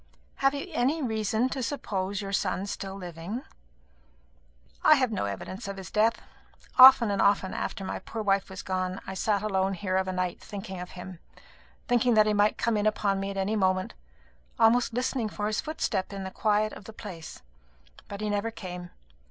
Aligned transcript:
"Have 0.37 0.55
you 0.55 0.65
any 0.73 0.99
reason 1.03 1.47
to 1.49 1.61
suppose 1.61 2.23
your 2.23 2.33
son 2.33 2.65
still 2.65 2.95
living?" 2.95 3.43
"I 4.83 4.95
have 4.95 5.11
no 5.11 5.25
evidence 5.25 5.67
of 5.67 5.77
his 5.77 5.91
death. 5.91 6.23
Often 6.79 7.11
and 7.11 7.21
often, 7.21 7.53
after 7.53 7.83
my 7.83 7.99
poor 7.99 8.23
wife 8.23 8.49
was 8.49 8.63
gone, 8.63 8.99
I 9.05 9.11
have 9.11 9.19
sat 9.19 9.43
alone 9.43 9.75
here 9.75 9.97
of 9.97 10.07
a 10.07 10.11
night 10.11 10.39
thinking 10.39 10.79
of 10.79 10.93
him; 10.97 11.19
thinking 11.87 12.15
that 12.15 12.25
he 12.25 12.33
might 12.33 12.57
come 12.57 12.77
in 12.77 12.87
upon 12.87 13.19
me 13.19 13.29
at 13.29 13.37
any 13.37 13.55
moment; 13.55 13.93
almost 14.57 14.91
listening 14.91 15.29
for 15.29 15.45
his 15.45 15.61
footstep 15.61 16.11
in 16.11 16.23
the 16.23 16.31
quiet 16.31 16.73
of 16.73 16.85
the 16.85 16.93
place. 16.93 17.43
But 18.07 18.21
he 18.21 18.29
never 18.31 18.49
came. 18.49 18.89